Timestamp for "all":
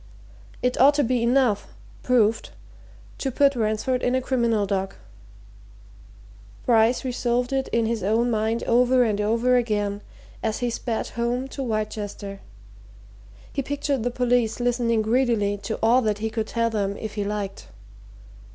15.83-16.01